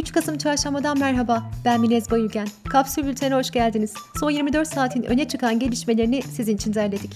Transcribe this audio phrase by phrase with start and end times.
[0.00, 1.50] 3 Kasım Çarşamba'dan merhaba.
[1.64, 2.48] Ben Minez Bayülgen.
[2.68, 3.94] Kapsül Bülten'e hoş geldiniz.
[4.20, 7.10] Son 24 saatin öne çıkan gelişmelerini sizin için derledik.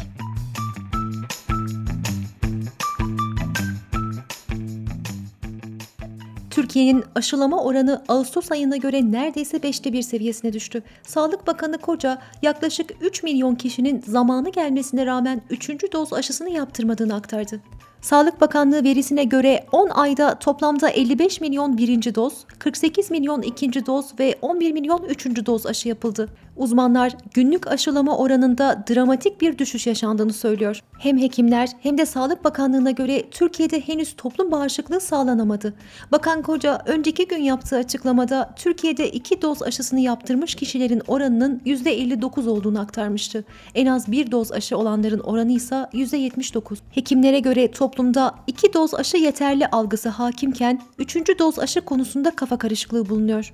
[6.50, 10.82] Türkiye'nin aşılama oranı Ağustos ayına göre neredeyse 5'te 1 seviyesine düştü.
[11.02, 15.92] Sağlık Bakanı Koca yaklaşık 3 milyon kişinin zamanı gelmesine rağmen 3.
[15.92, 17.60] doz aşısını yaptırmadığını aktardı.
[18.04, 24.18] Sağlık Bakanlığı verisine göre 10 ayda toplamda 55 milyon birinci doz, 48 milyon ikinci doz
[24.18, 26.28] ve 11 milyon üçüncü doz aşı yapıldı.
[26.56, 30.80] Uzmanlar günlük aşılama oranında dramatik bir düşüş yaşandığını söylüyor.
[30.98, 35.74] Hem hekimler hem de Sağlık Bakanlığı'na göre Türkiye'de henüz toplum bağışıklığı sağlanamadı.
[36.12, 42.80] Bakan Koca önceki gün yaptığı açıklamada Türkiye'de iki doz aşısını yaptırmış kişilerin oranının %59 olduğunu
[42.80, 43.44] aktarmıştı.
[43.74, 46.78] En az bir doz aşı olanların oranı ise %79.
[46.90, 53.08] Hekimlere göre toplumda iki doz aşı yeterli algısı hakimken üçüncü doz aşı konusunda kafa karışıklığı
[53.08, 53.52] bulunuyor.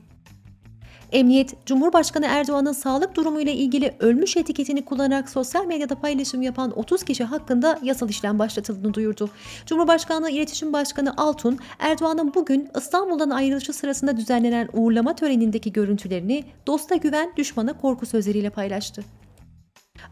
[1.12, 7.24] Emniyet, Cumhurbaşkanı Erdoğan'ın sağlık durumuyla ilgili ölmüş etiketini kullanarak sosyal medyada paylaşım yapan 30 kişi
[7.24, 9.30] hakkında yasal işlem başlatıldığını duyurdu.
[9.66, 17.32] Cumhurbaşkanlığı İletişim Başkanı Altun, Erdoğan'ın bugün İstanbul'dan ayrılışı sırasında düzenlenen uğurlama törenindeki görüntülerini dosta güven,
[17.36, 19.04] düşmana korku sözleriyle paylaştı.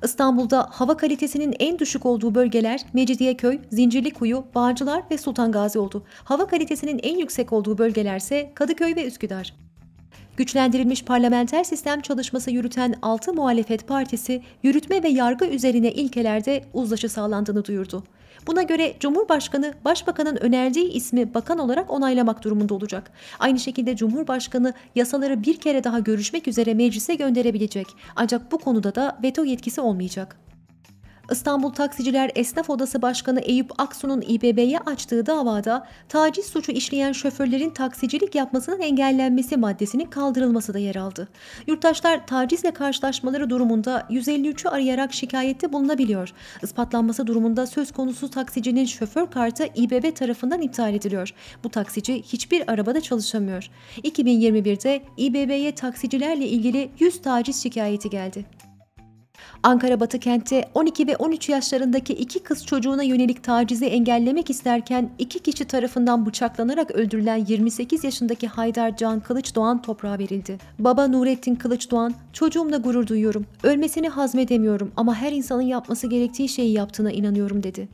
[0.04, 6.02] İstanbul'da hava kalitesinin en düşük olduğu bölgeler Mecidiyeköy, Zincirlikuyu, Bağcılar ve Sultan Gazi oldu.
[6.24, 9.67] Hava kalitesinin en yüksek olduğu bölgelerse Kadıköy ve Üsküdar.
[10.38, 17.64] Güçlendirilmiş parlamenter sistem çalışması yürüten 6 muhalefet partisi yürütme ve yargı üzerine ilkelerde uzlaşı sağlandığını
[17.64, 18.04] duyurdu.
[18.46, 23.10] Buna göre Cumhurbaşkanı Başbakanın önerdiği ismi bakan olarak onaylamak durumunda olacak.
[23.38, 27.86] Aynı şekilde Cumhurbaşkanı yasaları bir kere daha görüşmek üzere meclise gönderebilecek.
[28.16, 30.47] Ancak bu konuda da veto yetkisi olmayacak.
[31.30, 38.34] İstanbul Taksiciler Esnaf Odası Başkanı Eyüp Aksu'nun İBB'ye açtığı davada taciz suçu işleyen şoförlerin taksicilik
[38.34, 41.28] yapmasının engellenmesi maddesinin kaldırılması da yer aldı.
[41.66, 46.32] Yurttaşlar tacizle karşılaşmaları durumunda 153'ü arayarak şikayette bulunabiliyor.
[46.62, 51.30] Ispatlanması durumunda söz konusu taksicinin şoför kartı İBB tarafından iptal ediliyor.
[51.64, 53.70] Bu taksici hiçbir arabada çalışamıyor.
[53.96, 58.57] 2021'de İBB'ye taksicilerle ilgili 100 taciz şikayeti geldi.
[59.62, 65.38] Ankara Batı kentte 12 ve 13 yaşlarındaki iki kız çocuğuna yönelik tacizi engellemek isterken iki
[65.38, 70.58] kişi tarafından bıçaklanarak öldürülen 28 yaşındaki Haydar Can Kılıçdoğan toprağa verildi.
[70.78, 77.10] Baba Nurettin Kılıçdoğan, çocuğumla gurur duyuyorum, ölmesini hazmedemiyorum ama her insanın yapması gerektiği şeyi yaptığına
[77.10, 77.88] inanıyorum dedi.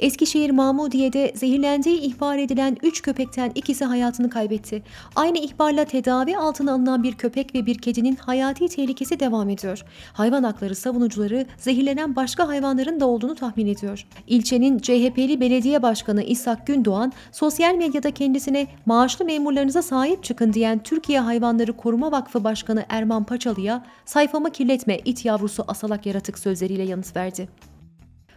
[0.00, 4.82] Eskişehir Mahmudiye'de zehirlendiği ihbar edilen 3 köpekten ikisi hayatını kaybetti.
[5.16, 9.84] Aynı ihbarla tedavi altına alınan bir köpek ve bir kedinin hayati tehlikesi devam ediyor.
[10.12, 14.06] Hayvan hakları savunucuları zehirlenen başka hayvanların da olduğunu tahmin ediyor.
[14.26, 21.20] İlçenin CHP'li belediye başkanı İshak Gündoğan, sosyal medyada kendisine maaşlı memurlarınıza sahip çıkın diyen Türkiye
[21.20, 27.48] Hayvanları Koruma Vakfı Başkanı Erman Paçalı'ya sayfamı kirletme it yavrusu asalak yaratık sözleriyle yanıt verdi.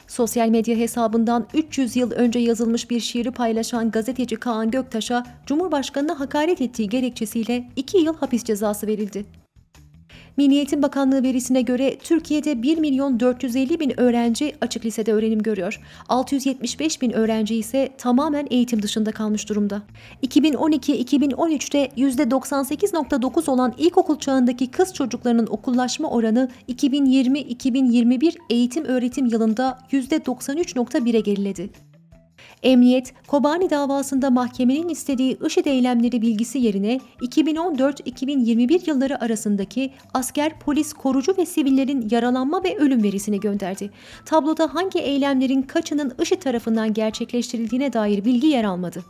[0.08, 6.62] Sosyal medya hesabından 300 yıl önce yazılmış bir şiiri paylaşan gazeteci Kaan Göktaş'a Cumhurbaşkanı'na hakaret
[6.62, 9.42] ettiği gerekçesiyle 2 yıl hapis cezası verildi.
[10.38, 15.81] Milli Eğitim Bakanlığı verisine göre Türkiye'de 1 milyon 450 bin öğrenci açık lisede öğrenim görüyor.
[16.09, 19.81] 675 bin öğrenci ise tamamen eğitim dışında kalmış durumda.
[20.23, 31.92] 2012-2013'te %98.9 olan ilkokul çağındaki kız çocuklarının okullaşma oranı 2020-2021 eğitim öğretim yılında %93.1'e geriledi.
[32.63, 41.38] Emniyet, Kobani davasında mahkemenin istediği IŞİD eylemleri bilgisi yerine 2014-2021 yılları arasındaki asker, polis, korucu
[41.38, 43.90] ve sivillerin yaralanma ve ölüm verisini gönderdi.
[44.25, 49.03] Tabloda hangi eylemlerin kaçının IŞİD tarafından gerçekleştirildiğine dair bilgi yer almadı.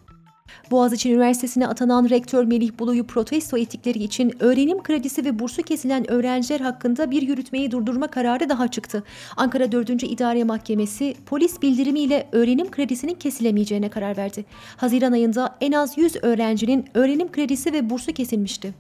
[0.71, 6.59] Boğaziçi Üniversitesi'ne atanan rektör Melih Bulu'yu protesto ettikleri için öğrenim kredisi ve bursu kesilen öğrenciler
[6.59, 9.03] hakkında bir yürütmeyi durdurma kararı daha çıktı.
[9.37, 10.03] Ankara 4.
[10.03, 14.45] İdare Mahkemesi polis bildirimiyle öğrenim kredisinin kesilemeyeceğine karar verdi.
[14.77, 18.73] Haziran ayında en az 100 öğrencinin öğrenim kredisi ve bursu kesilmişti.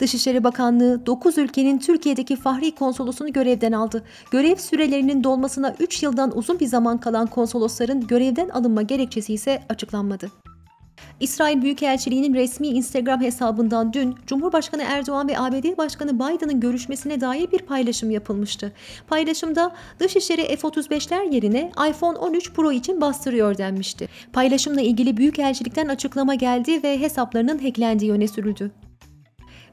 [0.00, 4.04] Dışişleri Bakanlığı 9 ülkenin Türkiye'deki fahri konsolosunu görevden aldı.
[4.30, 10.30] Görev sürelerinin dolmasına 3 yıldan uzun bir zaman kalan konsolosların görevden alınma gerekçesi ise açıklanmadı.
[11.20, 17.58] İsrail Büyükelçiliği'nin resmi Instagram hesabından dün Cumhurbaşkanı Erdoğan ve ABD Başkanı Biden'ın görüşmesine dair bir
[17.58, 18.72] paylaşım yapılmıştı.
[19.08, 24.08] Paylaşımda Dışişleri F-35'ler yerine iPhone 13 Pro için bastırıyor denmişti.
[24.32, 28.70] Paylaşımla ilgili Büyükelçilikten açıklama geldi ve hesaplarının hacklendiği öne sürüldü.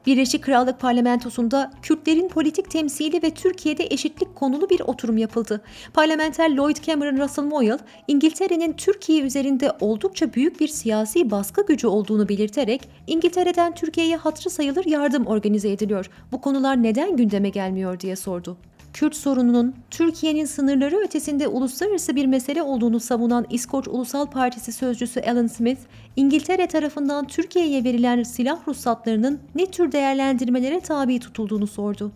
[0.06, 5.60] Birleşik Krallık Parlamentosu'nda Kürtlerin politik temsili ve Türkiye'de eşitlik konulu bir oturum yapıldı.
[5.94, 7.78] Parlamenter Lloyd Cameron Russell Moyle,
[8.08, 14.84] İngiltere'nin Türkiye üzerinde oldukça büyük bir siyasi baskı gücü olduğunu belirterek, İngiltere'den Türkiye'ye hatırı sayılır
[14.84, 16.10] yardım organize ediliyor.
[16.32, 18.56] Bu konular neden gündeme gelmiyor diye sordu.
[18.98, 25.46] Kürt sorununun Türkiye'nin sınırları ötesinde uluslararası bir mesele olduğunu savunan İskoç Ulusal Partisi sözcüsü Alan
[25.46, 25.80] Smith,
[26.16, 32.12] İngiltere tarafından Türkiye'ye verilen silah ruhsatlarının ne tür değerlendirmelere tabi tutulduğunu sordu.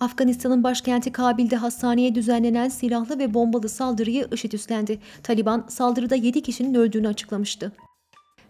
[0.00, 4.98] Afganistan'ın başkenti Kabil'de hastaneye düzenlenen silahlı ve bombalı saldırıyı IŞİD üstlendi.
[5.22, 7.72] Taliban saldırıda 7 kişinin öldüğünü açıklamıştı.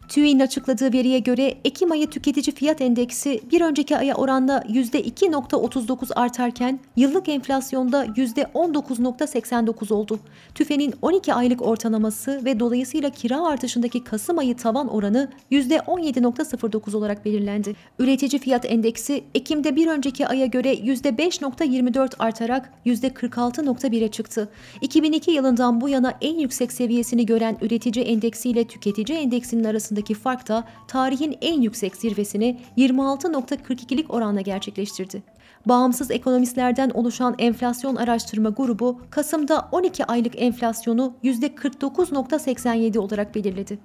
[0.08, 6.80] TÜİ'nin açıkladığı veriye göre Ekim ayı tüketici fiyat endeksi bir önceki aya oranla %2.39 artarken
[6.96, 10.18] yıllık enflasyonda %19.89 oldu.
[10.54, 17.76] TÜFE'nin 12 aylık ortalaması ve dolayısıyla kira artışındaki Kasım ayı tavan oranı %17.09 olarak belirlendi.
[17.98, 24.48] Üretici fiyat endeksi Ekim'de bir önceki aya göre %5.24 artarak %46.1'e çıktı.
[24.80, 30.64] 2002 yılından bu yana en yüksek seviyesini gören üretici endeksiyle tüketici endeksinin arasındaki fark da
[30.88, 35.22] tarihin en yüksek zirvesini 26.42'lik oranla gerçekleştirdi.
[35.66, 43.78] Bağımsız ekonomistlerden oluşan enflasyon araştırma grubu Kasım'da 12 aylık enflasyonu %49.87 olarak belirledi.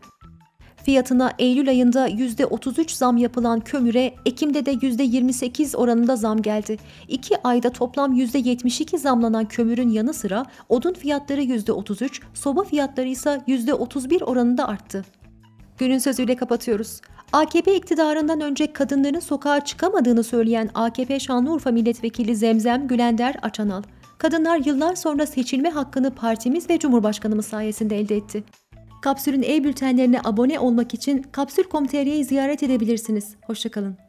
[0.84, 6.78] Fiyatına Eylül ayında %33 zam yapılan kömüre Ekim'de de %28 oranında zam geldi.
[7.08, 14.24] 2 ayda toplam %72 zamlanan kömürün yanı sıra odun fiyatları %33, soba fiyatları ise %31
[14.24, 15.06] oranında arttı.
[15.78, 17.02] Günün sözüyle kapatıyoruz.
[17.34, 23.84] AKP iktidarından önce kadınların sokağa çıkamadığını söyleyen AKP Şanlıurfa Milletvekili Zemzem Gülender Açanal,
[24.18, 28.44] kadınlar yıllar sonra seçilme hakkını partimiz ve Cumhurbaşkanımız sayesinde elde etti.
[29.02, 33.36] Kapsül'ün e-bültenlerine abone olmak için kapsül.com.tr'yi ziyaret edebilirsiniz.
[33.46, 34.07] Hoşçakalın.